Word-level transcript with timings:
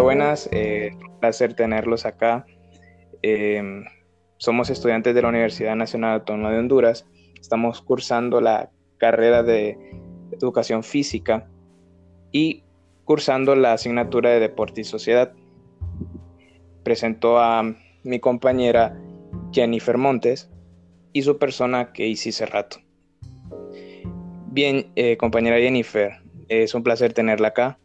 Buenas, 0.00 0.48
eh, 0.52 0.92
un 1.06 1.20
placer 1.20 1.54
tenerlos 1.54 2.06
acá. 2.06 2.46
Em, 3.20 3.84
somos 4.38 4.70
estudiantes 4.70 5.14
de 5.14 5.22
la 5.22 5.28
Universidad 5.28 5.76
Nacional 5.76 6.14
Autónoma 6.14 6.50
de 6.50 6.58
Honduras. 6.58 7.06
Estamos 7.38 7.82
cursando 7.82 8.40
la 8.40 8.70
carrera 8.96 9.42
de 9.42 9.76
Educación 10.32 10.82
Física 10.82 11.46
y 12.32 12.64
cursando 13.04 13.54
la 13.54 13.74
asignatura 13.74 14.30
de 14.30 14.40
Deporte 14.40 14.80
y 14.80 14.84
Sociedad. 14.84 15.34
Presento 16.82 17.38
a 17.38 17.62
mi 18.02 18.18
compañera 18.18 18.98
Jennifer 19.52 19.98
Montes 19.98 20.50
y 21.12 21.22
su 21.22 21.38
persona 21.38 21.92
Casey 21.92 22.32
Cerrato. 22.32 22.78
Bien, 24.48 24.90
eh, 24.96 25.16
compañera 25.16 25.58
Jennifer, 25.58 26.12
es 26.48 26.74
un 26.74 26.82
placer 26.82 27.12
tenerla 27.12 27.48
acá. 27.48 27.78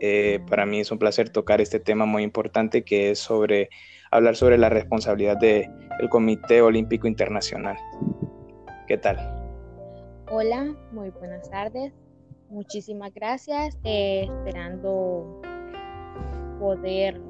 Eh, 0.00 0.40
para 0.48 0.66
mí 0.66 0.80
es 0.80 0.90
un 0.90 0.98
placer 0.98 1.30
tocar 1.30 1.60
este 1.60 1.80
tema 1.80 2.04
muy 2.04 2.22
importante 2.22 2.82
que 2.84 3.10
es 3.10 3.18
sobre 3.18 3.70
hablar 4.10 4.36
sobre 4.36 4.58
la 4.58 4.68
responsabilidad 4.68 5.36
del 5.38 5.68
Comité 6.10 6.62
Olímpico 6.62 7.06
Internacional. 7.06 7.76
¿Qué 8.86 8.98
tal? 8.98 9.16
Hola, 10.30 10.74
muy 10.92 11.10
buenas 11.10 11.48
tardes. 11.50 11.92
Muchísimas 12.48 13.12
gracias. 13.14 13.78
Eh, 13.84 14.28
esperando 14.38 15.40
poder 16.58 17.20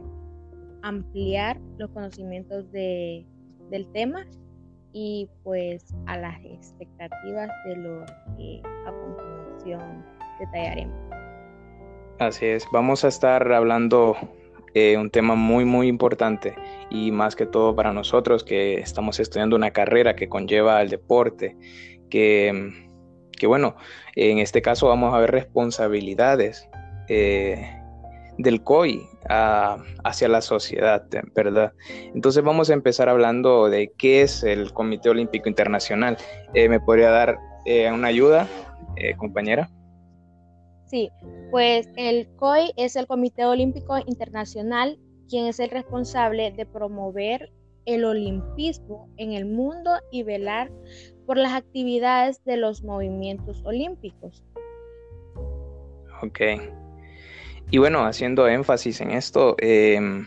ampliar 0.82 1.58
los 1.78 1.90
conocimientos 1.90 2.70
de, 2.72 3.26
del 3.70 3.90
tema 3.92 4.26
y 4.92 5.28
pues 5.42 5.94
a 6.06 6.16
las 6.18 6.38
expectativas 6.44 7.50
de 7.66 7.76
lo 7.76 8.04
que 8.36 8.62
a 8.64 8.92
continuación 8.92 10.04
detallaremos. 10.38 11.15
Así 12.18 12.46
es, 12.46 12.66
vamos 12.72 13.04
a 13.04 13.08
estar 13.08 13.52
hablando 13.52 14.16
eh, 14.72 14.96
un 14.96 15.10
tema 15.10 15.34
muy 15.34 15.66
muy 15.66 15.86
importante 15.86 16.54
y 16.88 17.10
más 17.10 17.36
que 17.36 17.44
todo 17.44 17.76
para 17.76 17.92
nosotros 17.92 18.42
que 18.42 18.80
estamos 18.80 19.20
estudiando 19.20 19.54
una 19.54 19.70
carrera 19.70 20.16
que 20.16 20.26
conlleva 20.26 20.78
al 20.78 20.88
deporte, 20.88 21.56
que, 22.08 22.72
bueno, 23.46 23.76
en 24.14 24.38
este 24.38 24.62
caso 24.62 24.88
vamos 24.88 25.12
a 25.12 25.18
ver 25.18 25.30
responsabilidades 25.30 26.66
eh, 27.08 27.70
del 28.38 28.62
COI 28.62 29.06
hacia 29.28 30.28
la 30.28 30.40
sociedad, 30.40 31.04
¿verdad? 31.34 31.74
Entonces 32.14 32.42
vamos 32.42 32.70
a 32.70 32.72
empezar 32.72 33.10
hablando 33.10 33.68
de 33.68 33.92
qué 33.98 34.22
es 34.22 34.42
el 34.42 34.72
Comité 34.72 35.10
Olímpico 35.10 35.50
Internacional. 35.50 36.16
Eh, 36.54 36.70
¿Me 36.70 36.80
podría 36.80 37.10
dar 37.10 37.38
una 37.92 38.08
ayuda, 38.08 38.48
compañera? 39.18 39.68
Sí, 40.86 41.10
pues 41.50 41.88
el 41.96 42.28
COI 42.36 42.72
es 42.76 42.94
el 42.94 43.06
Comité 43.06 43.44
Olímpico 43.44 43.98
Internacional, 44.06 44.98
quien 45.28 45.46
es 45.46 45.58
el 45.58 45.70
responsable 45.70 46.52
de 46.52 46.64
promover 46.64 47.52
el 47.86 48.04
olimpismo 48.04 49.08
en 49.16 49.32
el 49.32 49.46
mundo 49.46 49.90
y 50.12 50.22
velar 50.22 50.70
por 51.26 51.36
las 51.38 51.52
actividades 51.52 52.42
de 52.44 52.56
los 52.56 52.82
movimientos 52.82 53.62
olímpicos. 53.64 54.44
Ok. 56.22 56.40
Y 57.70 57.78
bueno, 57.78 58.04
haciendo 58.04 58.46
énfasis 58.46 59.00
en 59.00 59.10
esto, 59.10 59.56
em, 59.58 60.26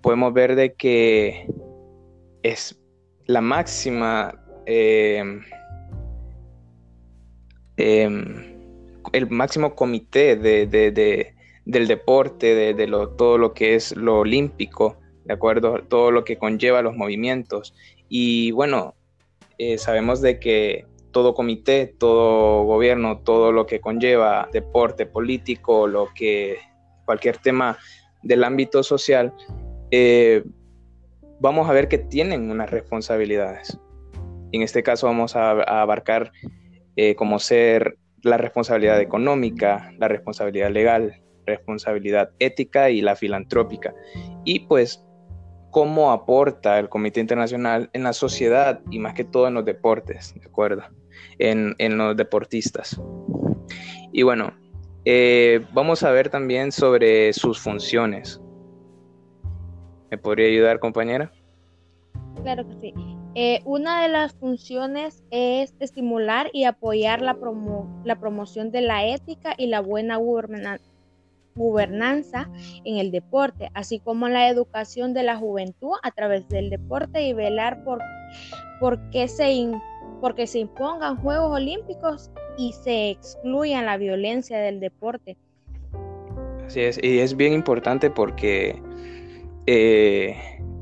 podemos 0.00 0.32
ver 0.32 0.54
de 0.54 0.74
que 0.74 1.48
es 2.44 2.80
la 3.26 3.40
máxima 3.40 4.40
eh, 4.66 5.42
el 9.12 9.28
máximo 9.30 9.74
comité 9.74 10.36
de, 10.36 10.66
del 11.64 11.88
deporte, 11.88 12.74
de, 12.74 12.86
lo, 12.86 13.10
todo 13.10 13.38
lo 13.38 13.54
que 13.54 13.74
es 13.74 13.96
lo 13.96 14.20
olímpico, 14.20 14.96
¿de 15.24 15.34
acuerdo? 15.34 15.82
Todo 15.88 16.10
lo 16.10 16.24
que 16.24 16.38
conlleva 16.38 16.82
los 16.82 16.96
movimientos. 16.96 17.74
Y 18.08 18.50
bueno, 18.52 18.94
eh, 19.58 19.78
sabemos 19.78 20.20
de 20.20 20.38
que 20.38 20.86
todo 21.10 21.34
comité, 21.34 21.86
todo 21.86 22.64
gobierno, 22.64 23.18
todo 23.18 23.50
lo 23.50 23.66
que 23.66 23.80
conlleva 23.80 24.48
deporte, 24.52 25.06
político, 25.06 25.86
lo 25.86 26.08
que 26.14 26.58
cualquier 27.04 27.38
tema 27.38 27.78
del 28.22 28.44
ámbito 28.44 28.82
social, 28.82 29.32
eh, 29.90 30.44
vamos 31.40 31.68
a 31.68 31.72
ver 31.72 31.88
que 31.88 31.98
tienen 31.98 32.50
unas 32.50 32.70
responsabilidades. 32.70 33.78
En 34.52 34.62
este 34.62 34.82
caso 34.82 35.06
vamos 35.06 35.36
a, 35.36 35.52
abarcar 35.80 36.32
eh, 36.96 37.14
como 37.14 37.38
ser 37.38 37.98
la 38.26 38.36
responsabilidad 38.36 39.00
económica, 39.00 39.92
la 39.98 40.08
responsabilidad 40.08 40.70
legal, 40.70 41.22
responsabilidad 41.46 42.30
ética 42.38 42.90
y 42.90 43.00
la 43.00 43.16
filantrópica. 43.16 43.94
Y 44.44 44.60
pues 44.60 45.04
cómo 45.70 46.10
aporta 46.10 46.78
el 46.78 46.88
Comité 46.88 47.20
Internacional 47.20 47.90
en 47.92 48.02
la 48.02 48.12
sociedad 48.12 48.80
y 48.90 48.98
más 48.98 49.14
que 49.14 49.24
todo 49.24 49.48
en 49.48 49.54
los 49.54 49.64
deportes, 49.64 50.34
¿de 50.34 50.46
acuerdo? 50.46 50.82
En, 51.38 51.74
los 51.98 52.16
deportistas. 52.16 53.00
Y 54.12 54.22
bueno, 54.22 54.52
eh, 55.04 55.64
vamos 55.72 56.02
a 56.02 56.10
ver 56.10 56.30
también 56.30 56.72
sobre 56.72 57.32
sus 57.32 57.60
funciones. 57.60 58.40
¿Me 60.10 60.18
podría 60.18 60.46
ayudar, 60.46 60.78
compañera? 60.78 61.32
Claro 62.42 62.66
que 62.66 62.74
sí. 62.80 63.15
Eh, 63.38 63.60
una 63.66 64.00
de 64.00 64.08
las 64.08 64.32
funciones 64.32 65.22
es 65.30 65.74
estimular 65.78 66.48
y 66.54 66.64
apoyar 66.64 67.20
la, 67.20 67.36
la 68.02 68.18
promoción 68.18 68.70
de 68.70 68.80
la 68.80 69.06
ética 69.06 69.52
y 69.58 69.66
la 69.66 69.80
buena 69.80 70.18
gobernanza 71.54 72.48
en 72.86 72.96
el 72.96 73.10
deporte, 73.10 73.68
así 73.74 73.98
como 73.98 74.30
la 74.30 74.48
educación 74.48 75.12
de 75.12 75.22
la 75.22 75.36
juventud 75.36 75.92
a 76.02 76.12
través 76.12 76.48
del 76.48 76.70
deporte 76.70 77.28
y 77.28 77.34
velar 77.34 77.84
por, 77.84 78.00
por 78.80 79.10
que 79.10 79.28
se, 79.28 79.70
porque 80.22 80.46
se 80.46 80.60
impongan 80.60 81.18
Juegos 81.18 81.52
Olímpicos 81.52 82.30
y 82.56 82.72
se 82.72 83.10
excluyan 83.10 83.84
la 83.84 83.98
violencia 83.98 84.58
del 84.60 84.80
deporte. 84.80 85.36
Así 86.64 86.80
es, 86.80 86.98
y 87.02 87.18
es 87.18 87.36
bien 87.36 87.52
importante 87.52 88.08
porque 88.08 88.80
eh, 89.66 90.34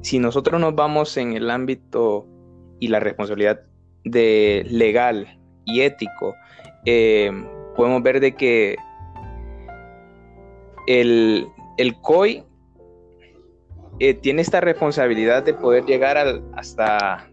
si 0.02 0.20
nosotros 0.20 0.60
nos 0.60 0.76
vamos 0.76 1.16
en 1.16 1.32
el 1.32 1.50
ámbito 1.50 2.28
y 2.80 2.88
la 2.88 3.00
responsabilidad 3.00 3.60
de 4.04 4.66
legal 4.70 5.40
y 5.64 5.80
ético, 5.80 6.34
eh, 6.84 7.30
podemos 7.76 8.02
ver 8.02 8.20
de 8.20 8.34
que 8.34 8.76
el, 10.86 11.46
COI 12.02 12.44
eh, 14.00 14.14
tiene 14.14 14.42
esta 14.42 14.60
responsabilidad 14.60 15.42
de 15.42 15.54
poder 15.54 15.84
llegar 15.84 16.42
hasta, 16.54 17.30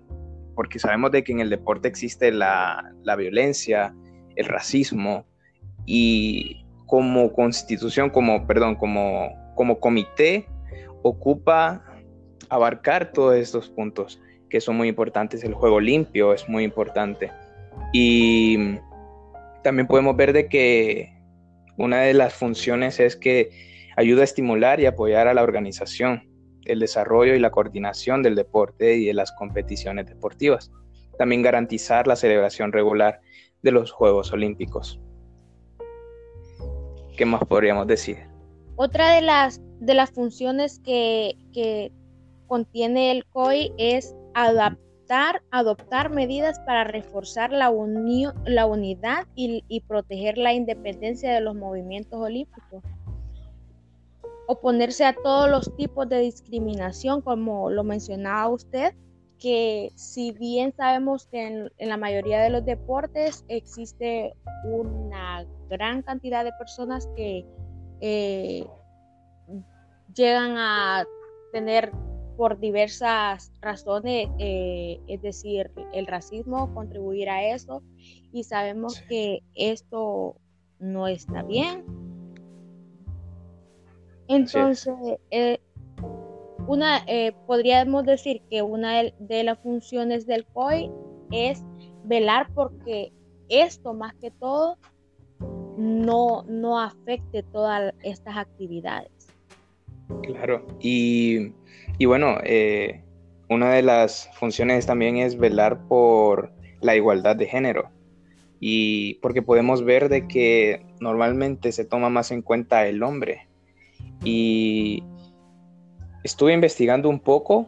porque 0.55 0.79
sabemos 0.79 1.11
de 1.11 1.23
que 1.23 1.33
en 1.33 1.41
el 1.41 1.49
deporte 1.49 1.87
existe 1.87 2.31
la, 2.31 2.93
violencia, 3.17 3.93
el 4.35 4.45
racismo, 4.45 5.25
y 5.85 6.65
como 6.85 7.33
constitución, 7.33 8.09
como, 8.09 8.45
perdón, 8.45 8.75
como, 8.75 9.29
como 9.55 9.79
comité, 9.79 10.47
ocupa 11.03 11.83
abarcar 12.49 13.11
todos 13.11 13.35
estos 13.35 13.69
puntos 13.69 14.21
que 14.51 14.61
son 14.61 14.75
muy 14.75 14.89
importantes. 14.89 15.43
El 15.43 15.53
juego 15.53 15.79
limpio 15.79 16.33
es 16.33 16.47
muy 16.47 16.63
importante. 16.63 17.31
Y 17.93 18.77
también 19.63 19.87
podemos 19.87 20.15
ver 20.15 20.33
de 20.33 20.47
que 20.47 21.13
una 21.77 22.01
de 22.01 22.13
las 22.13 22.33
funciones 22.33 22.99
es 22.99 23.15
que 23.15 23.49
ayuda 23.95 24.21
a 24.21 24.25
estimular 24.25 24.79
y 24.79 24.85
apoyar 24.85 25.27
a 25.27 25.33
la 25.33 25.41
organización, 25.41 26.29
el 26.65 26.79
desarrollo 26.79 27.33
y 27.33 27.39
la 27.39 27.49
coordinación 27.49 28.21
del 28.21 28.35
deporte 28.35 28.95
y 28.97 29.05
de 29.05 29.13
las 29.13 29.31
competiciones 29.31 30.05
deportivas. 30.05 30.69
También 31.17 31.41
garantizar 31.41 32.05
la 32.07 32.15
celebración 32.15 32.71
regular 32.71 33.21
de 33.63 33.71
los 33.71 33.91
Juegos 33.91 34.33
Olímpicos. 34.33 34.99
¿Qué 37.15 37.25
más 37.25 37.43
podríamos 37.45 37.87
decir? 37.87 38.17
Otra 38.75 39.13
de 39.13 39.21
las, 39.21 39.61
de 39.79 39.93
las 39.93 40.11
funciones 40.11 40.79
que, 40.79 41.35
que 41.53 41.91
contiene 42.47 43.11
el 43.11 43.25
COI 43.25 43.71
es 43.77 44.15
adaptar, 44.33 45.41
adoptar 45.51 46.09
medidas 46.09 46.59
para 46.61 46.83
reforzar 46.83 47.51
la, 47.51 47.71
la 48.45 48.65
unidad 48.65 49.27
y, 49.35 49.81
proteger 49.87 50.37
la 50.37 50.53
independencia 50.53 51.33
de 51.33 51.41
los 51.41 51.55
movimientos 51.55 52.19
olímpicos. 52.19 52.83
Oponerse 54.47 55.05
a 55.05 55.13
todos 55.13 55.49
los 55.49 55.75
tipos 55.75 56.09
de 56.09 56.19
discriminación, 56.19 57.21
como 57.21 57.69
lo 57.69 57.83
mencionaba 57.83 58.49
usted, 58.49 58.93
que 59.37 59.91
si 59.95 60.33
bien 60.33 60.73
sabemos 60.75 61.27
que 61.27 61.47
en, 61.77 61.89
la 61.89 61.97
mayoría 61.97 62.41
de 62.41 62.49
los 62.49 62.63
deportes 62.63 63.43
existe 63.47 64.33
una 64.65 65.45
gran 65.69 66.03
cantidad 66.03 66.43
de 66.43 66.51
personas 66.59 67.07
que 67.15 67.45
eh, 68.01 68.65
llegan 70.13 70.57
a 70.57 71.05
tener 71.53 71.91
por 72.41 72.57
diversas 72.59 73.51
razones, 73.61 74.27
eh, 74.39 74.99
es 75.05 75.21
decir, 75.21 75.69
el 75.93 76.07
racismo 76.07 76.73
contribuir 76.73 77.29
a 77.29 77.43
eso 77.53 77.83
y 78.33 78.45
sabemos 78.45 78.99
que 79.07 79.43
esto 79.53 80.37
no 80.79 81.07
está 81.07 81.43
bien. 81.43 81.85
Entonces, 84.27 84.95
eh, 85.29 85.59
una, 86.65 87.03
eh, 87.05 87.33
podríamos 87.45 88.05
decir 88.05 88.41
que 88.49 88.63
una 88.63 89.03
de, 89.19 89.43
las 89.43 89.59
funciones 89.59 90.25
del 90.25 90.43
COI 90.45 90.89
es 91.29 91.63
velar 92.05 92.51
porque 92.55 93.13
esto 93.49 93.93
más 93.93 94.15
que 94.15 94.31
todo 94.31 94.79
no, 95.77 96.43
no 96.47 96.79
afecte 96.79 97.43
todas 97.43 97.93
estas 98.01 98.35
actividades. 98.35 99.27
Claro, 100.23 100.65
y, 100.79 101.53
bueno, 102.05 102.37
eh, 102.43 103.03
una 103.49 103.73
de 103.73 103.81
las 103.81 104.29
funciones 104.33 104.85
también 104.85 105.17
es 105.17 105.37
velar 105.37 105.87
por 105.87 106.51
la 106.81 106.95
igualdad 106.95 107.35
de 107.35 107.47
género. 107.47 107.89
Y 108.59 109.15
porque 109.15 109.41
podemos 109.41 109.83
ver 109.83 110.07
de 110.07 110.27
que 110.27 110.85
normalmente 110.99 111.71
se 111.71 111.85
toma 111.85 112.09
más 112.09 112.31
en 112.31 112.41
cuenta 112.41 112.87
el 112.87 113.03
hombre. 113.03 113.47
Y 114.23 115.03
estuve 116.23 116.53
investigando 116.53 117.09
un 117.09 117.19
poco 117.19 117.67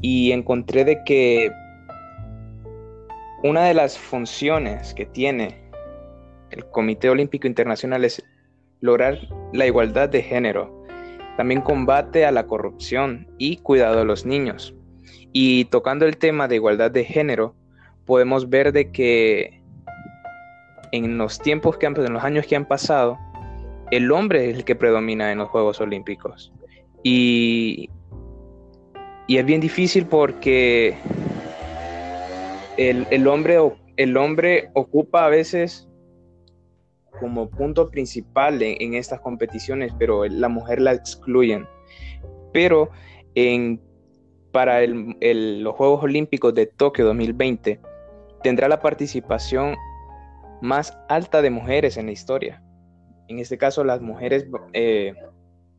y 0.00 0.32
encontré 0.32 0.84
de 0.84 1.02
que 1.04 1.50
una 3.42 3.64
de 3.64 3.74
las 3.74 3.98
funciones 3.98 4.94
que 4.94 5.06
tiene 5.06 5.64
el 6.50 6.64
Comité 6.70 7.10
Olímpico 7.10 7.46
Internacional 7.46 8.04
es 8.04 8.22
lograr 8.80 9.18
la 9.52 9.66
igualdad 9.66 10.08
de 10.08 10.22
género. 10.22 10.83
También 11.36 11.60
combate 11.60 12.24
a 12.24 12.30
la 12.30 12.46
corrupción 12.46 13.26
y 13.38 13.56
cuidado 13.56 13.98
de 13.98 14.04
los 14.04 14.24
niños. 14.24 14.74
Y 15.32 15.64
tocando 15.66 16.06
el 16.06 16.16
tema 16.16 16.46
de 16.46 16.56
igualdad 16.56 16.90
de 16.90 17.04
género, 17.04 17.54
podemos 18.04 18.48
ver 18.48 18.72
de 18.72 18.92
que 18.92 19.60
en 20.92 21.18
los 21.18 21.40
tiempos 21.40 21.76
que 21.76 21.86
han, 21.86 21.96
en 21.96 22.12
los 22.12 22.22
años 22.22 22.46
que 22.46 22.54
han 22.54 22.66
pasado, 22.66 23.18
el 23.90 24.12
hombre 24.12 24.50
es 24.50 24.56
el 24.56 24.64
que 24.64 24.76
predomina 24.76 25.32
en 25.32 25.38
los 25.38 25.48
Juegos 25.48 25.80
Olímpicos. 25.80 26.52
Y, 27.02 27.90
y 29.26 29.36
es 29.38 29.44
bien 29.44 29.60
difícil 29.60 30.06
porque 30.06 30.96
el, 32.76 33.26
hombre, 33.26 33.58
el 33.96 34.16
hombre 34.16 34.70
ocupa 34.74 35.26
a 35.26 35.28
veces 35.28 35.88
como 37.20 37.48
punto 37.48 37.90
principal 37.90 38.62
en, 38.62 38.94
estas 38.94 39.20
competiciones, 39.20 39.92
pero 39.98 40.24
la 40.26 40.48
mujer 40.48 40.80
la 40.80 40.92
excluyen. 40.92 41.66
Pero 42.52 42.90
en, 43.34 43.80
para 44.52 44.86
los 44.86 45.74
Juegos 45.74 46.04
Olímpicos 46.04 46.54
de 46.54 46.66
Tokio 46.66 47.06
2020 47.06 47.80
tendrá 48.42 48.68
la 48.68 48.80
participación 48.80 49.74
más 50.60 50.96
alta 51.08 51.42
de 51.42 51.50
mujeres 51.50 51.96
en 51.96 52.06
la 52.06 52.12
historia. 52.12 52.62
En 53.28 53.38
este 53.38 53.58
caso, 53.58 53.84
las 53.84 54.00
mujeres 54.00 54.46
eh, 54.74 55.14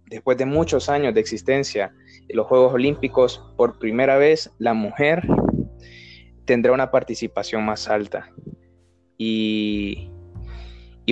después 0.07 0.37
de 0.37 0.45
muchos 0.45 0.89
años 0.89 1.13
de 1.13 1.19
existencia 1.19 1.93
en 2.27 2.37
los 2.37 2.47
Juegos 2.47 2.73
Olímpicos, 2.73 3.43
por 3.57 3.77
primera 3.79 4.17
vez 4.17 4.51
la 4.57 4.73
mujer 4.73 5.27
tendrá 6.45 6.71
una 6.71 6.91
participación 6.91 7.63
más 7.65 7.87
alta. 7.87 8.29
Y, 9.17 10.04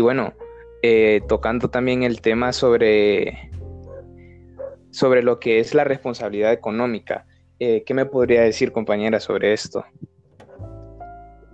bueno, 0.01 0.33
eh, 0.81 1.21
tocando 1.27 1.69
también 1.69 2.03
el 2.03 2.21
tema 2.21 2.51
sobre, 2.51 3.51
sobre 4.91 5.23
lo 5.23 5.39
que 5.39 5.59
es 5.59 5.73
la 5.73 5.83
responsabilidad 5.83 6.51
económica. 6.51 7.25
Eh, 7.59 7.83
¿Qué 7.85 7.93
me 7.93 8.05
podría 8.05 8.41
decir, 8.41 8.71
compañera, 8.71 9.19
sobre 9.19 9.53
esto? 9.53 9.85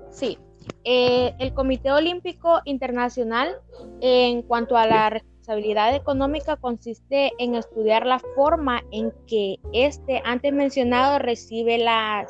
Sí, 0.10 0.38
eh, 0.84 1.34
el 1.40 1.54
Comité 1.54 1.92
Olímpico 1.92 2.62
Internacional, 2.66 3.56
en 4.02 4.42
cuanto 4.42 4.78
a 4.78 4.88
la 4.88 5.10
responsabilidad 5.10 5.96
económica 5.96 6.56
consiste 6.56 7.32
en 7.40 7.56
estudiar 7.56 8.06
la 8.06 8.20
forma 8.36 8.84
en 8.92 9.12
que 9.28 9.58
este 9.74 10.22
antes 10.26 10.54
mencionado 10.54 11.20
recibe, 11.20 11.78
la, 11.78 12.28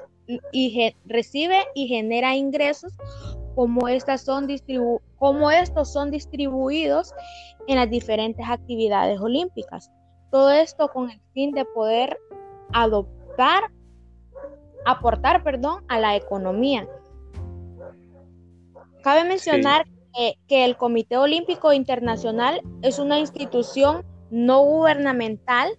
y, 0.51 0.93
recibe 1.05 1.65
y 1.75 1.87
genera 1.87 2.35
ingresos, 2.35 2.93
como, 3.55 3.87
estas 3.87 4.21
son 4.21 4.47
distribu 4.47 5.01
como 5.17 5.51
estos 5.51 5.91
son 5.91 6.11
distribuidos 6.11 7.13
en 7.67 7.75
las 7.75 7.89
diferentes 7.89 8.45
actividades 8.49 9.19
olímpicas. 9.19 9.91
Todo 10.31 10.49
esto 10.51 10.87
con 10.89 11.09
el 11.09 11.21
fin 11.33 11.51
de 11.51 11.65
poder 11.65 12.17
adoptar, 12.71 13.63
aportar, 14.85 15.43
perdón, 15.43 15.83
a 15.89 15.99
la 15.99 16.15
economía. 16.15 16.87
Cabe 19.03 19.25
mencionar 19.25 19.85
que 20.47 20.65
el 20.65 20.77
Comité 20.77 21.17
Olímpico 21.17 21.73
Internacional 21.73 22.61
es 22.81 22.99
una 22.99 23.19
institución 23.19 24.05
no 24.29 24.61
gubernamental, 24.63 25.77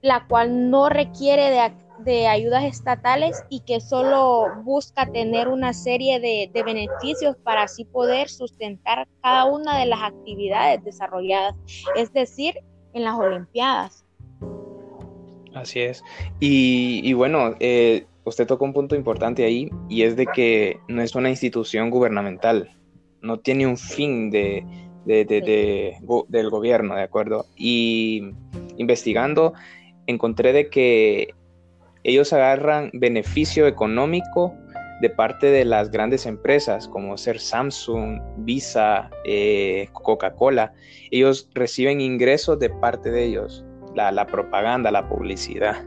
la 0.00 0.26
cual 0.26 0.70
no 0.70 0.88
requiere 0.88 1.50
de, 1.50 1.72
ayudas 2.26 2.64
estatales 2.64 3.42
y 3.48 3.60
que 3.60 3.80
solo 3.80 4.46
busca 4.62 5.10
tener 5.10 5.48
una 5.48 5.72
serie 5.72 6.20
de, 6.20 6.50
de, 6.52 6.62
beneficios 6.62 7.36
para 7.42 7.62
así 7.62 7.84
poder 7.84 8.28
sustentar 8.28 9.06
cada 9.22 9.44
una 9.46 9.78
de 9.78 9.86
las 9.86 10.02
actividades 10.02 10.82
desarrolladas, 10.84 11.54
es 11.96 12.12
decir, 12.12 12.54
en 12.94 13.04
las 13.04 13.14
Olimpiadas. 13.18 14.04
Así 15.54 15.80
es. 15.80 16.02
Y, 16.40 17.12
bueno, 17.12 17.54
eh, 17.60 18.06
usted 18.24 18.46
tocó 18.46 18.64
un 18.64 18.72
punto 18.72 18.96
importante 18.96 19.44
ahí 19.44 19.70
y 19.88 20.02
es 20.02 20.16
de 20.16 20.26
que 20.26 20.78
no 20.88 21.02
es 21.02 21.14
una 21.14 21.30
institución 21.30 21.90
gubernamental, 21.90 22.76
no 23.22 23.38
tiene 23.38 23.66
un 23.66 23.76
fin 23.76 24.30
de, 24.30 24.64
del 25.04 26.50
gobierno, 26.50 26.96
¿de 26.96 27.02
acuerdo? 27.02 27.46
Y 27.56 28.32
investigando, 28.76 29.54
encontré 30.06 30.52
de 30.52 30.68
que 30.68 31.34
ellos 32.04 32.32
agarran 32.32 32.90
beneficio 32.92 33.66
económico 33.66 34.54
de 35.00 35.10
parte 35.10 35.48
de 35.48 35.64
las 35.64 35.90
grandes 35.90 36.26
empresas 36.26 36.86
como 36.88 37.16
ser 37.16 37.40
Samsung, 37.40 38.20
Visa, 38.38 39.10
eh, 39.24 39.88
Coca-Cola. 39.92 40.72
Ellos 41.10 41.50
reciben 41.54 42.00
ingresos 42.00 42.58
de 42.58 42.70
parte 42.70 43.10
de 43.10 43.24
ellos, 43.24 43.64
la, 43.94 44.26
propaganda, 44.26 44.90
la 44.90 45.08
publicidad 45.08 45.84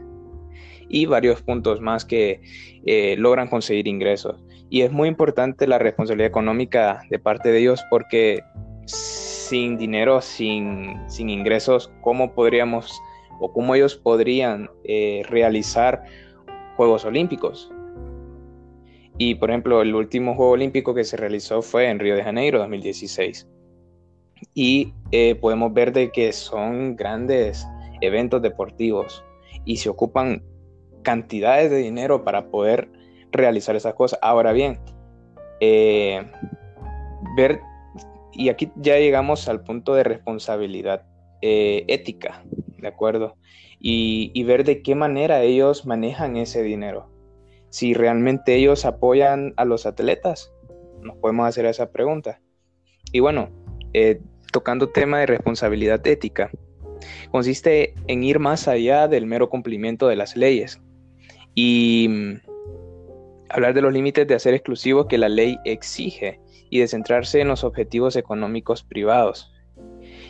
y 0.90 1.06
varios 1.06 1.42
puntos 1.42 1.80
más 1.80 2.04
que 2.04 2.40
eh, 2.86 3.16
logran 3.18 3.48
conseguir 3.48 3.88
ingresos. 3.88 4.42
Y 4.70 4.82
es 4.82 4.92
muy 4.92 5.08
importante 5.08 5.66
la 5.66 5.78
responsabilidad 5.78 6.28
económica 6.28 7.02
de 7.10 7.18
parte 7.18 7.50
de 7.50 7.58
ellos 7.58 7.82
porque 7.90 8.42
sin 8.86 9.76
dinero, 9.78 10.20
sin, 10.20 10.98
ingresos, 11.18 11.90
¿cómo 12.02 12.34
podríamos 12.34 13.00
o 13.40 13.52
cómo 13.52 13.74
ellos 13.74 13.96
podrían 13.96 14.70
eh, 14.84 15.22
realizar 15.28 16.04
Juegos 16.76 17.04
Olímpicos? 17.04 17.72
Y 19.18 19.34
por 19.34 19.50
ejemplo, 19.50 19.82
el 19.82 19.94
último 19.94 20.34
Juego 20.34 20.52
Olímpico 20.52 20.94
que 20.94 21.04
se 21.04 21.16
realizó 21.16 21.60
fue 21.60 21.88
en 21.88 21.98
Río 21.98 22.14
de 22.14 22.22
Janeiro 22.22 22.60
2016. 22.60 23.48
Y 24.54 24.94
eh, 25.10 25.34
podemos 25.34 25.74
ver 25.74 25.92
de 25.92 26.12
que 26.12 26.32
son 26.32 26.94
grandes 26.94 27.66
eventos 28.00 28.40
deportivos 28.40 29.24
y 29.64 29.78
se 29.78 29.88
ocupan 29.88 30.42
cantidades 31.02 31.70
de 31.70 31.78
dinero 31.78 32.24
para 32.24 32.46
poder 32.50 32.88
realizar 33.32 33.74
esas 33.74 33.94
cosas. 33.94 34.18
Ahora 34.22 34.52
bien, 34.52 34.78
eh, 35.60 36.22
ver, 37.36 37.60
y 38.32 38.48
aquí 38.48 38.70
ya 38.76 38.98
llegamos 38.98 39.48
al 39.48 39.62
punto 39.62 39.94
de 39.94 40.04
responsabilidad 40.04 41.04
eh, 41.42 41.84
ética, 41.88 42.44
¿de 42.78 42.88
acuerdo? 42.88 43.36
Y, 43.80 44.42
ver 44.44 44.64
de 44.64 44.82
qué 44.82 44.94
manera 44.94 45.42
ellos 45.42 45.86
manejan 45.86 46.36
ese 46.36 46.62
dinero. 46.62 47.10
Si 47.70 47.94
realmente 47.94 48.54
ellos 48.54 48.84
apoyan 48.84 49.52
a 49.56 49.64
los 49.64 49.86
atletas, 49.86 50.52
nos 51.02 51.16
podemos 51.18 51.46
hacer 51.46 51.66
esa 51.66 51.90
pregunta. 51.92 52.40
Y 53.12 53.20
bueno, 53.20 53.50
eh, 53.92 54.20
tocando 54.52 54.88
tema 54.88 55.20
de 55.20 55.26
responsabilidad 55.26 56.04
ética, 56.06 56.50
consiste 57.30 57.94
en 58.06 58.24
ir 58.24 58.38
más 58.38 58.66
allá 58.68 59.06
del 59.06 59.26
mero 59.26 59.48
cumplimiento 59.48 60.08
de 60.08 60.16
las 60.16 60.36
leyes. 60.36 60.80
Y 61.54 62.08
hablar 63.50 63.74
de 63.74 63.82
los 63.82 63.92
límites 63.92 64.26
de 64.26 64.34
hacer 64.34 64.54
exclusivos 64.54 65.06
que 65.06 65.18
la 65.18 65.28
ley 65.28 65.58
exige 65.64 66.40
y 66.70 66.80
de 66.80 66.88
centrarse 66.88 67.40
en 67.40 67.48
los 67.48 67.64
objetivos 67.64 68.16
económicos 68.16 68.82
privados. 68.82 69.52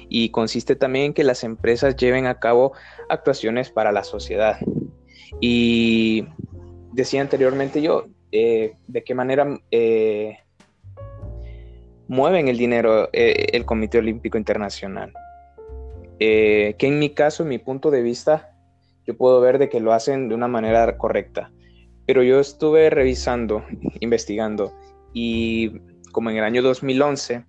Y 0.09 0.31
consiste 0.31 0.77
también 0.77 1.07
en 1.07 1.15
que 1.15 1.25
las 1.25 1.45
empresas 1.45 1.97
lleven 1.97 2.27
a 2.27 2.39
cabo 2.39 2.73
actuaciones 3.09 3.71
para 3.71 3.93
la 3.93 4.05
sociedad. 4.05 4.59
Y 5.41 6.27
decía 6.93 7.21
anteriormente 7.21 7.83
yo, 7.83 8.07
eh, 8.31 8.75
de 8.87 9.05
qué 9.05 9.15
manera 9.15 9.59
eh, 9.71 10.39
mueven 12.09 12.49
el 12.49 12.59
dinero 12.59 13.09
eh, 13.13 13.47
el 13.53 13.65
Comité 13.65 13.99
Olímpico 13.99 14.37
Internacional. 14.37 15.13
que 16.19 16.77
en 16.81 16.99
mi 16.99 17.11
caso, 17.11 17.45
en 17.45 17.51
mi 17.51 17.59
punto 17.59 17.91
de 17.91 18.03
vista, 18.03 18.51
yo 19.07 19.17
puedo 19.17 19.41
ver 19.41 19.59
de 19.59 19.69
que 19.69 19.81
lo 19.81 19.93
hacen 19.93 20.29
de 20.29 20.35
una 20.35 20.49
manera 20.49 20.99
correcta. 20.99 21.53
Pero 22.07 22.23
yo 22.23 22.41
estuve 22.41 22.91
revisando, 22.91 23.65
investigando, 24.01 24.75
y 25.13 25.81
como 26.11 26.31
en 26.31 26.39
el 26.39 26.45
año 26.45 26.63
2011, 26.63 27.45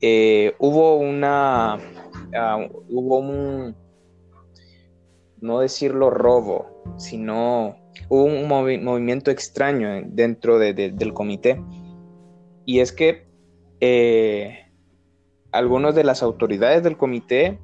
eh, 0.00 0.54
hubo 0.58 0.96
una, 0.96 1.74
ah, 2.34 2.68
hubo 2.88 3.18
un, 3.18 3.74
no 5.40 5.60
decirlo 5.60 6.10
robo, 6.10 6.82
sino 6.96 7.76
hubo 8.08 8.24
un 8.24 8.48
movimiento 8.84 9.30
extraño 9.30 10.02
dentro 10.06 10.58
del 10.58 11.12
comité. 11.12 11.62
Y 12.64 12.80
es 12.80 12.92
que 12.92 13.26
eh, 13.80 14.66
algunos 15.52 15.94
de 15.94 16.04
las 16.04 16.22
autoridades 16.22 16.82
del 16.82 16.96
comité 16.96 17.58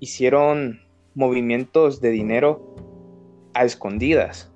hicieron 0.00 0.80
movimientos 1.14 2.00
de 2.00 2.10
dinero 2.10 2.74
a 3.54 3.64
escondidas. 3.64 4.52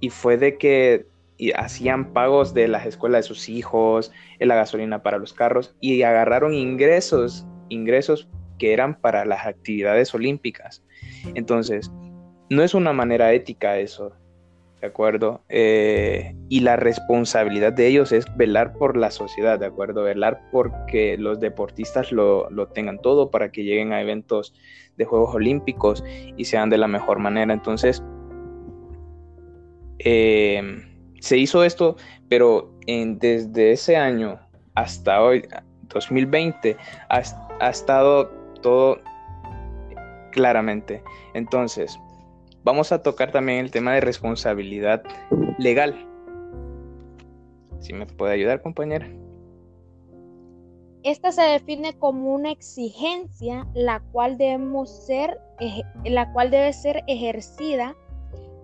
Y 0.00 0.10
fue 0.10 0.36
de 0.36 0.58
que 0.58 1.06
hacían 1.54 2.12
pagos 2.12 2.54
de 2.54 2.68
las 2.68 2.86
escuelas 2.86 3.24
de 3.24 3.28
sus 3.28 3.48
hijos, 3.48 4.12
en 4.38 4.48
la 4.48 4.54
gasolina 4.54 5.02
para 5.02 5.18
los 5.18 5.32
carros 5.32 5.74
y 5.80 6.02
agarraron 6.02 6.54
ingresos, 6.54 7.46
ingresos 7.68 8.28
que 8.58 8.72
eran 8.72 9.00
para 9.00 9.24
las 9.24 9.46
actividades 9.46 10.14
olímpicas. 10.14 10.82
Entonces, 11.34 11.90
no 12.48 12.62
es 12.62 12.74
una 12.74 12.92
manera 12.92 13.32
ética 13.32 13.78
eso, 13.78 14.12
¿de 14.80 14.86
acuerdo? 14.86 15.42
Eh, 15.48 16.34
y 16.48 16.60
la 16.60 16.76
responsabilidad 16.76 17.72
de 17.72 17.88
ellos 17.88 18.12
es 18.12 18.24
velar 18.36 18.72
por 18.74 18.96
la 18.96 19.10
sociedad, 19.10 19.58
¿de 19.58 19.66
acuerdo? 19.66 20.04
Velar 20.04 20.40
porque 20.52 21.16
los 21.18 21.40
deportistas 21.40 22.12
lo, 22.12 22.48
tengan 22.72 23.00
todo 23.00 23.30
para 23.30 23.50
que 23.50 23.64
lleguen 23.64 23.92
a 23.92 24.00
eventos 24.00 24.54
de 24.96 25.04
Juegos 25.04 25.34
Olímpicos 25.34 26.04
y 26.36 26.44
sean 26.44 26.70
de 26.70 26.78
la 26.78 26.88
mejor 26.88 27.18
manera. 27.18 27.52
Entonces, 27.52 28.02
eh, 29.98 30.62
se 31.20 31.36
hizo 31.38 31.64
esto, 31.64 31.96
pero 32.28 32.72
en, 32.86 33.18
desde 33.18 33.72
ese 33.72 33.96
año 33.96 34.38
hasta 34.74 35.22
hoy, 35.22 35.48
2020, 35.88 36.76
ha, 37.08 37.22
ha 37.60 37.70
estado 37.70 38.28
todo 38.62 38.98
claramente. 40.32 41.02
Entonces, 41.34 41.98
vamos 42.62 42.92
a 42.92 43.02
tocar 43.02 43.32
también 43.32 43.60
el 43.60 43.70
tema 43.70 43.94
de 43.94 44.00
responsabilidad 44.00 45.02
legal. 45.58 45.94
Si 47.80 47.92
me 47.92 48.06
puede 48.06 48.34
ayudar, 48.34 48.62
compañera. 48.62 49.08
Esta 51.02 51.30
se 51.30 51.42
define 51.42 51.96
como 51.96 52.34
una 52.34 52.50
exigencia 52.50 53.64
la 53.74 54.00
cual 54.10 54.38
debemos 54.38 55.06
ser, 55.06 55.38
la 56.04 56.32
cual 56.32 56.50
debe 56.50 56.72
ser 56.72 57.04
ejercida 57.06 57.94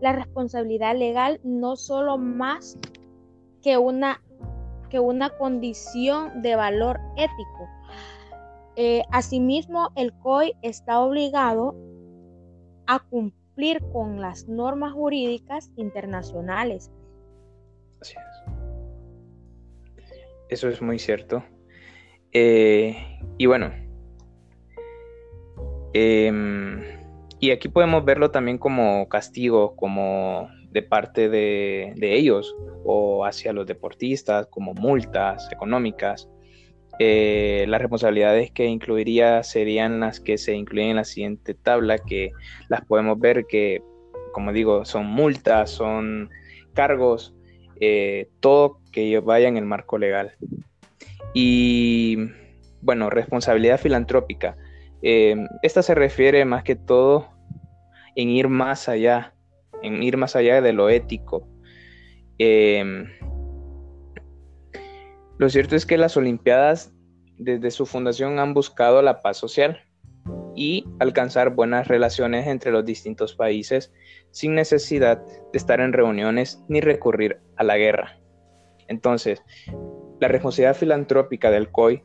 la 0.02 0.12
responsabilidad 0.12 0.96
legal 0.96 1.40
no 1.44 1.76
solo 1.76 2.18
más 2.18 2.76
que 3.62 3.78
una, 3.78 4.20
que 4.90 4.98
una 4.98 5.30
condición 5.30 6.42
de 6.42 6.56
valor 6.56 6.98
ético. 7.16 7.68
Eh, 8.74 9.02
asimismo, 9.12 9.90
el 9.94 10.12
COI 10.18 10.54
está 10.62 10.98
obligado 10.98 11.76
a 12.88 12.98
cumplir 12.98 13.80
con 13.92 14.20
las 14.20 14.48
normas 14.48 14.92
jurídicas 14.92 15.70
internacionales. 15.76 16.90
Así 18.00 18.16
es. 18.16 18.54
Eso 20.48 20.68
es 20.68 20.82
muy 20.82 20.98
cierto. 20.98 21.44
Eh, 22.32 22.96
y 23.38 23.46
bueno, 23.46 23.70
em, 25.92 26.82
y 27.42 27.50
aquí 27.50 27.68
podemos 27.68 28.04
verlo 28.04 28.30
también 28.30 28.56
como 28.56 29.08
castigo, 29.08 29.74
como 29.74 30.48
de 30.70 30.80
parte 30.80 31.28
de, 31.28 31.92
ellos 32.00 32.54
o 32.84 33.26
hacia 33.26 33.52
los 33.52 33.66
deportistas, 33.66 34.46
como 34.46 34.74
multas 34.74 35.50
económicas. 35.50 36.28
Eh, 37.00 37.64
las 37.66 37.80
responsabilidades 37.80 38.52
que 38.52 38.66
incluiría 38.66 39.42
serían 39.42 39.98
las 39.98 40.20
que 40.20 40.38
se 40.38 40.54
incluyen 40.54 40.90
en 40.90 40.96
la 40.96 41.04
siguiente 41.04 41.54
tabla, 41.54 41.98
que 41.98 42.30
las 42.68 42.82
podemos 42.84 43.18
ver 43.18 43.46
que, 43.48 43.82
como 44.32 44.52
digo, 44.52 44.84
son 44.84 45.06
multas, 45.06 45.68
son 45.68 46.30
cargos, 46.74 47.34
eh, 47.80 48.28
todo 48.38 48.78
que 48.92 49.18
vaya 49.18 49.48
en 49.48 49.56
el 49.56 49.64
marco 49.64 49.98
legal. 49.98 50.36
Y 51.34 52.18
bueno, 52.82 53.10
responsabilidad 53.10 53.80
filantrópica. 53.80 54.56
Eh, 55.02 55.36
esta 55.62 55.82
se 55.82 55.94
refiere 55.94 56.44
más 56.44 56.62
que 56.64 56.76
todo 56.76 57.28
en 58.14 58.28
ir 58.28 58.48
más 58.48 58.88
allá, 58.88 59.34
en 59.82 60.02
ir 60.02 60.16
más 60.16 60.36
allá 60.36 60.60
de 60.60 60.72
lo 60.72 60.88
ético. 60.88 61.48
Lo 65.38 65.48
cierto 65.48 65.76
es 65.76 65.86
que 65.86 65.98
las 65.98 66.16
Olimpiadas 66.16 66.92
desde 67.36 67.70
su 67.70 67.86
fundación 67.86 68.38
han 68.38 68.54
buscado 68.54 69.02
la 69.02 69.20
paz 69.20 69.36
social 69.36 69.80
y 70.54 70.86
alcanzar 71.00 71.54
buenas 71.54 71.88
relaciones 71.88 72.46
entre 72.46 72.70
los 72.70 72.84
distintos 72.84 73.34
países 73.34 73.92
sin 74.30 74.54
necesidad 74.54 75.24
de 75.24 75.58
estar 75.58 75.80
en 75.80 75.92
reuniones 75.92 76.62
ni 76.68 76.80
recurrir 76.80 77.40
a 77.56 77.64
la 77.64 77.76
guerra. 77.76 78.18
Entonces, 78.88 79.42
la 80.20 80.28
responsabilidad 80.28 80.76
filantrópica 80.76 81.50
del 81.50 81.70
COI 81.70 82.02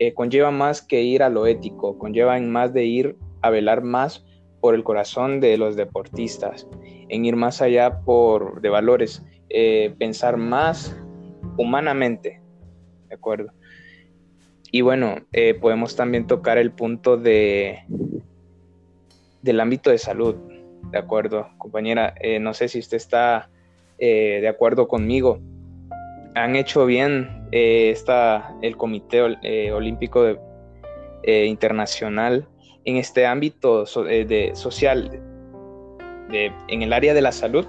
eh, 0.00 0.14
conlleva 0.14 0.52
más 0.52 0.80
que 0.80 1.02
ir 1.02 1.24
a 1.24 1.28
lo 1.28 1.46
ético, 1.46 1.98
conlleva 1.98 2.36
en 2.36 2.50
más 2.50 2.72
de 2.72 2.84
ir 2.84 3.16
a 3.42 3.50
velar 3.50 3.82
más 3.82 4.24
por 4.60 4.74
el 4.74 4.84
corazón 4.84 5.40
de 5.40 5.56
los 5.58 5.74
deportistas, 5.74 6.68
en 7.08 7.24
ir 7.24 7.34
más 7.34 7.60
allá 7.60 8.00
por, 8.00 8.60
de 8.60 8.68
valores, 8.68 9.24
eh, 9.48 9.94
pensar 9.98 10.36
más 10.36 10.96
humanamente, 11.56 12.40
¿de 13.08 13.14
acuerdo? 13.14 13.52
Y 14.70 14.82
bueno, 14.82 15.16
eh, 15.32 15.54
podemos 15.54 15.96
también 15.96 16.26
tocar 16.26 16.58
el 16.58 16.70
punto 16.70 17.16
de, 17.16 17.80
del 19.42 19.58
ámbito 19.58 19.90
de 19.90 19.98
salud, 19.98 20.36
¿de 20.92 20.98
acuerdo? 20.98 21.48
Compañera, 21.58 22.14
no 22.40 22.54
sé 22.54 22.68
si 22.68 22.78
usted 22.78 22.98
está 22.98 23.50
de 23.98 24.46
acuerdo 24.46 24.86
conmigo. 24.86 25.40
Han 26.34 26.54
hecho 26.54 26.86
bien 26.86 27.37
esta, 27.50 28.54
el 28.62 28.76
Comité 28.76 29.22
Olímpico 29.72 30.26
Internacional 31.24 32.46
en 32.84 32.96
este 32.96 33.26
ámbito 33.26 33.84
de, 33.84 34.50
social, 34.54 35.22
en 36.30 36.82
el 36.82 36.92
área 36.92 37.14
de 37.14 37.22
la 37.22 37.32
salud. 37.32 37.66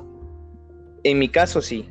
En 1.04 1.20
mi 1.20 1.30
caso 1.30 1.62
sí, 1.62 1.90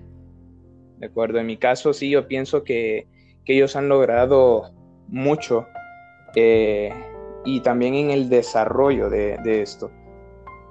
¿de 0.98 1.06
acuerdo? 1.06 1.38
En 1.38 1.46
mi 1.46 1.56
caso 1.56 1.92
sí, 1.92 2.10
yo 2.10 2.26
pienso 2.26 2.64
que, 2.64 3.06
ellos 3.50 3.76
han 3.76 3.88
logrado 3.88 4.74
mucho 5.06 5.66
eh, 6.34 6.92
y 7.46 7.60
también 7.60 7.94
en 7.94 8.10
el 8.10 8.28
desarrollo 8.28 9.08
de, 9.08 9.38
esto. 9.62 9.90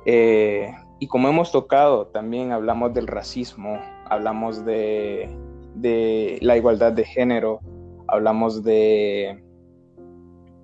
Eh, 0.05 0.71
y 0.99 1.07
como 1.07 1.27
hemos 1.27 1.51
tocado, 1.51 2.05
también 2.05 2.51
hablamos 2.51 2.93
del 2.93 3.07
racismo, 3.07 3.81
hablamos 4.07 4.63
de, 4.63 5.27
la 5.81 6.57
igualdad 6.57 6.93
de 6.93 7.05
género, 7.05 7.59
hablamos 8.07 8.63
de, 8.63 9.43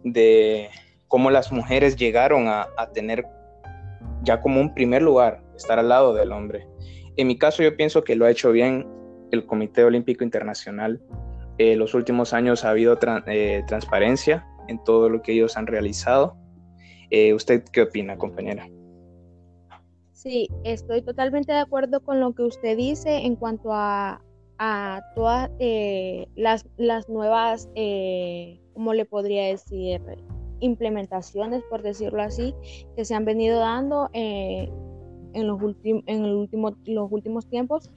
de 0.04 0.70
cómo 1.08 1.30
las 1.30 1.52
mujeres 1.52 1.96
llegaron 1.96 2.48
a, 2.48 2.68
a 2.78 2.92
tener 2.92 3.26
ya 4.24 4.42
como 4.42 4.62
un 4.62 4.74
primer 4.74 5.02
lugar, 5.02 5.44
estar 5.56 5.80
al 5.80 5.90
lado 5.90 6.14
del 6.14 6.32
hombre. 6.32 6.68
En 7.18 7.28
mi 7.28 7.38
caso 7.38 7.62
yo 7.62 7.76
pienso 7.76 8.04
que 8.04 8.16
lo 8.16 8.26
ha 8.26 8.32
hecho 8.32 8.52
bien 8.52 8.88
el 9.32 9.46
Comité 9.46 9.84
Olímpico 9.84 10.24
Internacional. 10.24 11.02
Eh, 11.58 11.76
los 11.76 11.94
últimos 11.94 12.34
años 12.34 12.66
ha 12.66 12.72
habido 12.72 12.98
eh, 13.28 13.64
transparencia 13.68 14.48
en 14.68 14.84
todo 14.84 15.10
lo 15.10 15.22
que 15.22 15.34
ellos 15.34 15.58
han 15.58 15.68
realizado. 15.68 16.36
Eh, 17.10 17.34
¿Usted 17.34 17.64
qué 17.72 17.84
opina, 17.84 18.18
compañera? 18.18 18.68
Sí, 20.12 20.48
estoy 20.64 21.02
totalmente 21.04 21.52
de 21.52 21.60
acuerdo 21.60 22.02
con 22.02 22.20
lo 22.20 22.34
que 22.34 22.44
usted 22.44 22.78
dice 22.78 23.18
en 23.18 23.36
cuanto 23.36 23.74
a, 23.74 24.23
todas 25.16 25.50
las, 26.36 26.66
las, 26.78 27.10
nuevas, 27.10 27.70
¿cómo 28.74 28.94
le 28.94 29.06
podría 29.06 29.48
decir? 29.48 30.02
implementaciones, 30.60 31.62
por 31.70 31.82
decirlo 31.82 32.22
así, 32.22 32.56
que 32.96 33.04
se 33.04 33.16
han 33.16 33.26
venido 33.26 33.60
dando 33.60 34.10
en, 34.14 34.72
los, 35.34 35.60
en 35.84 36.26
el 36.26 36.34
último, 36.34 36.78
los 36.86 37.12
últimos 37.12 37.48
tiempos 37.48 37.90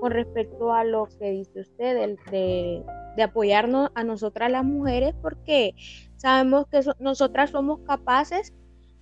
con 0.00 0.10
respecto 0.10 0.72
a 0.72 0.84
lo 0.84 1.08
que 1.18 1.30
dice 1.30 1.60
usted, 1.60 2.16
de, 2.30 2.82
de, 3.16 3.22
apoyarnos 3.22 3.90
a 3.94 4.04
nosotras 4.04 4.50
las 4.50 4.64
mujeres, 4.64 5.14
porque 5.22 5.74
sabemos 6.16 6.66
que 6.68 6.80
nosotras 6.98 7.50
somos 7.50 7.80
capaces 7.80 8.52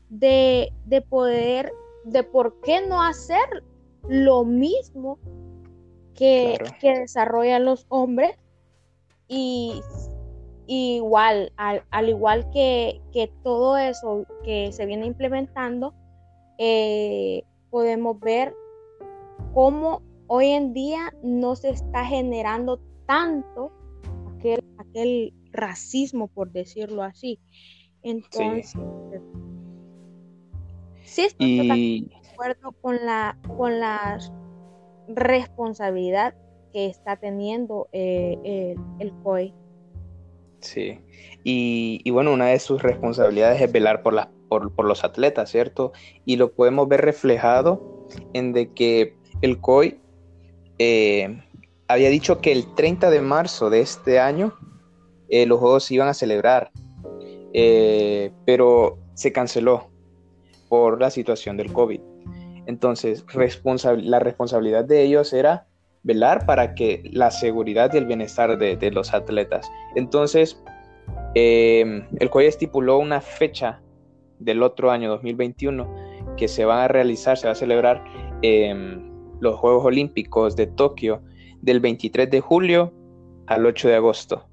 de, 0.08 0.72
poder, 1.08 1.72
de 2.04 2.22
por 2.22 2.60
qué 2.60 2.86
no 2.86 3.02
hacer 3.02 3.64
lo 4.08 4.44
mismo 4.44 5.18
que, 6.14 6.58
que 6.80 7.00
desarrollan 7.00 7.64
los 7.64 7.86
hombres 7.88 8.36
y 9.28 9.80
igual, 10.66 11.52
al, 11.56 12.08
igual 12.08 12.48
que, 12.50 13.00
todo 13.42 13.76
eso 13.76 14.26
que 14.44 14.72
se 14.72 14.86
viene 14.86 15.06
implementando, 15.06 15.94
eh, 16.58 17.42
podemos 17.70 18.18
ver 18.20 18.54
cómo 19.54 20.02
hoy 20.26 20.48
en 20.48 20.72
día 20.72 21.12
no 21.22 21.56
se 21.56 21.70
está 21.70 22.04
generando 22.04 22.80
tanto 23.06 23.72
aquel, 24.36 24.64
aquel 24.78 25.34
racismo, 25.52 26.28
por 26.28 26.52
decirlo 26.52 27.02
así. 27.02 27.38
Entonces, 28.02 28.74
sí, 31.04 31.22
estoy 31.22 32.08
de 32.08 32.30
acuerdo 32.32 32.72
con 32.80 32.96
la, 33.04 33.38
con 33.56 33.78
la 33.78 34.18
responsabilidad 35.16 36.34
que 36.72 36.86
está 36.86 37.16
teniendo 37.16 37.88
eh, 37.92 38.76
el, 38.98 39.12
COI. 39.22 39.54
Sí, 40.60 40.98
y, 41.44 42.10
bueno, 42.10 42.32
una 42.32 42.46
de 42.46 42.58
sus 42.58 42.82
responsabilidades 42.82 43.60
es 43.60 43.70
velar 43.70 44.02
por, 44.02 44.28
por, 44.48 44.84
los 44.84 45.04
atletas, 45.04 45.50
¿cierto? 45.50 45.92
Y 46.24 46.36
lo 46.36 46.52
podemos 46.52 46.88
ver 46.88 47.02
reflejado 47.02 48.06
en 48.32 48.52
de 48.52 48.72
que 48.72 49.16
el 49.40 49.60
COI 49.60 50.00
eh, 50.78 51.42
había 51.88 52.10
dicho 52.10 52.40
que 52.40 52.52
el 52.52 52.74
30 52.74 53.10
de 53.10 53.20
marzo 53.20 53.70
de 53.70 53.80
este 53.80 54.20
año 54.20 54.54
eh, 55.28 55.46
los 55.46 55.58
juegos 55.58 55.84
se 55.84 55.94
iban 55.94 56.08
a 56.08 56.14
celebrar, 56.14 56.70
pero 58.46 58.98
se 59.14 59.32
canceló 59.32 59.90
por 60.68 61.00
la 61.00 61.10
situación 61.10 61.56
del 61.56 61.72
COVID. 61.72 62.11
Entonces, 62.66 63.24
la 63.34 64.18
responsabilidad 64.18 64.84
de 64.84 65.02
ellos 65.02 65.32
era 65.32 65.66
velar 66.02 66.46
para 66.46 66.74
que 66.74 67.02
la 67.12 67.30
seguridad 67.30 67.92
y 67.94 67.98
el 67.98 68.06
bienestar 68.06 68.58
de, 68.58 68.90
los 68.90 69.14
atletas. 69.14 69.70
Entonces, 69.94 70.62
em, 71.34 72.04
el 72.18 72.30
COI 72.30 72.46
estipuló 72.46 72.98
una 72.98 73.20
fecha 73.20 73.80
del 74.38 74.62
otro 74.62 74.90
año 74.90 75.08
2021 75.10 75.88
que 76.36 76.48
se 76.48 76.64
van 76.64 76.78
a 76.80 76.88
realizar, 76.88 77.36
se 77.36 77.46
va 77.46 77.52
a 77.52 77.56
celebrar 77.56 78.04
em, 78.42 79.10
los 79.40 79.56
Juegos 79.56 79.84
Olímpicos 79.84 80.56
de 80.56 80.66
Tokio 80.66 81.22
del 81.60 81.80
23 81.80 82.30
de 82.30 82.40
julio 82.40 82.92
al 83.46 83.66
8 83.66 83.88
de 83.88 83.94
agosto. 83.96 84.48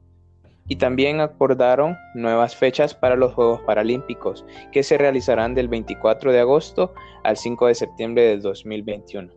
Y 0.69 0.77
también 0.77 1.19
acordaron 1.19 1.97
nuevas 2.15 2.55
fechas 2.55 2.93
para 2.93 3.15
los 3.15 3.33
Juegos 3.33 3.61
Paralímpicos, 3.61 4.45
que 4.71 4.83
se 4.83 4.97
realizarán 4.97 5.55
del 5.55 5.67
24 5.67 6.31
de 6.31 6.39
agosto 6.39 6.93
al 7.23 7.35
5 7.35 7.67
de 7.67 7.75
septiembre 7.75 8.21
del 8.23 8.41
2021. 8.41 9.33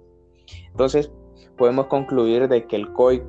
Entonces, 0.71 1.11
podemos 1.57 1.87
concluir 1.87 2.49
de 2.49 2.67
que 2.67 2.77
el 2.77 2.93
COI 2.93 3.23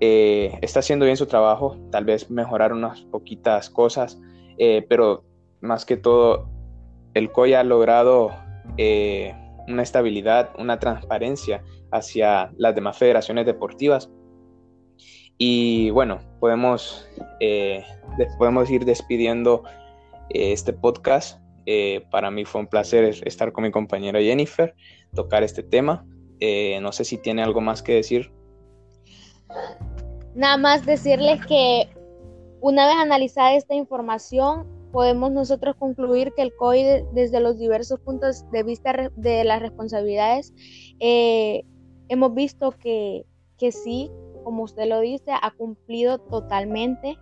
eh, 0.00 0.56
está 0.62 0.80
haciendo 0.80 1.04
bien 1.04 1.16
su 1.16 1.26
trabajo, 1.26 1.76
tal 1.90 2.04
vez 2.04 2.30
mejorar 2.30 2.72
unas 2.72 3.00
poquitas 3.02 3.68
cosas, 3.70 4.20
eh, 4.58 4.86
pero 4.88 5.24
más 5.60 5.84
que 5.84 5.96
todo, 5.96 6.48
el 7.14 7.32
COI 7.32 7.54
ha 7.54 7.64
logrado 7.64 8.30
eh, 8.76 9.34
una 9.66 9.82
estabilidad, 9.82 10.50
una 10.58 10.78
transparencia 10.78 11.62
hacia 11.90 12.52
las 12.56 12.74
demás 12.74 12.98
federaciones 12.98 13.46
deportivas. 13.46 14.10
Y 15.38 15.90
bueno, 15.90 16.18
podemos, 16.40 17.08
podemos 18.38 18.70
ir 18.70 18.84
despidiendo 18.84 19.62
este 20.30 20.72
podcast. 20.72 21.40
para 22.10 22.30
mí 22.30 22.44
fue 22.44 22.62
un 22.62 22.66
placer 22.66 23.04
estar 23.24 23.52
con 23.52 23.64
mi 23.64 23.70
compañera 23.70 24.20
Jennifer, 24.20 24.74
tocar 25.14 25.42
este 25.42 25.62
tema. 25.62 26.04
Eh, 26.40 26.78
no 26.80 26.92
sé 26.92 27.04
si 27.04 27.18
tiene 27.18 27.42
algo 27.42 27.60
más 27.60 27.82
que 27.82 27.94
decir. 27.94 28.30
Nada 30.34 30.56
más 30.56 30.86
decirles 30.86 31.44
que 31.46 31.88
una 32.60 32.86
vez 32.86 32.96
analizada 32.96 33.54
esta 33.54 33.74
información, 33.74 34.66
podemos 34.92 35.30
nosotros 35.30 35.76
concluir 35.76 36.32
que 36.34 36.42
el 36.42 36.54
COI 36.54 37.04
desde 37.12 37.40
los 37.40 37.58
diversos 37.58 38.00
puntos 38.00 38.48
de 38.50 38.62
vista 38.62 39.10
de 39.16 39.44
las 39.44 39.60
responsabilidades, 39.60 40.52
eh, 41.00 41.64
hemos 42.08 42.34
visto 42.34 42.72
que, 42.72 43.24
sí, 43.58 44.10
como 44.48 44.62
usted 44.62 44.86
lo 44.88 45.00
dice, 45.00 45.30
ha 45.30 45.50
cumplido 45.50 46.16
totalmente 46.16 47.18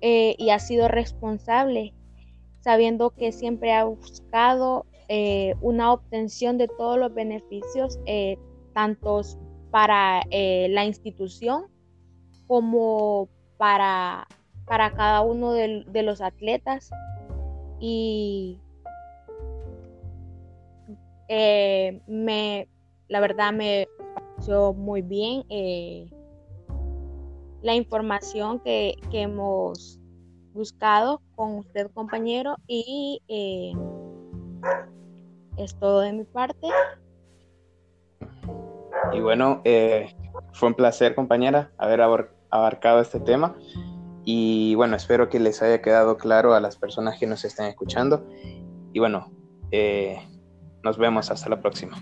eh, 0.00 0.36
y 0.38 0.50
ha 0.50 0.60
sido 0.60 0.86
responsable, 0.86 1.92
sabiendo 2.60 3.10
que 3.10 3.32
siempre 3.32 3.72
ha 3.72 3.82
buscado 3.82 4.86
eh, 5.08 5.56
una 5.60 5.92
obtención 5.92 6.58
de 6.58 6.68
todos 6.68 7.00
los 7.00 7.12
beneficios, 7.12 7.98
eh, 8.06 8.38
tantos 8.74 9.38
para 9.72 10.22
eh, 10.30 10.68
la 10.70 10.84
institución 10.84 11.64
como 12.46 13.28
para, 13.56 14.28
para 14.64 14.92
cada 14.92 15.22
uno 15.22 15.52
de, 15.52 16.02
los 16.04 16.20
atletas. 16.20 16.92
Y 17.80 18.60
me, 21.28 22.68
la 23.08 23.18
verdad 23.18 23.52
me 23.52 23.88
pareció 24.14 24.74
muy 24.74 25.02
bien 25.02 25.42
la 27.62 27.74
información 27.74 28.60
que, 28.60 28.96
que, 29.10 29.22
hemos 29.22 29.98
buscado 30.52 31.22
con 31.34 31.58
usted 31.58 31.90
compañero 31.92 32.56
y 32.66 33.20
es 35.56 35.74
todo 35.78 36.00
de 36.00 36.12
mi 36.12 36.24
parte. 36.24 36.68
Y 39.12 39.20
bueno, 39.20 39.60
eh, 39.64 40.14
fue 40.52 40.68
un 40.68 40.74
placer, 40.74 41.14
compañera, 41.14 41.70
haber 41.78 42.00
abarcado 42.50 43.00
este 43.00 43.20
tema. 43.20 43.56
Y 44.24 44.74
bueno, 44.76 44.96
espero 44.96 45.28
que 45.28 45.40
les 45.40 45.62
haya 45.62 45.82
quedado 45.82 46.16
claro 46.16 46.54
a 46.54 46.60
las 46.60 46.76
personas 46.76 47.18
que 47.18 47.26
nos 47.26 47.44
estén 47.44 47.66
escuchando. 47.66 48.26
Y 48.92 48.98
bueno, 48.98 49.30
eh, 49.70 50.18
nos 50.82 50.96
vemos 50.96 51.30
hasta 51.30 51.48
la 51.48 51.60
próxima. 51.60 51.96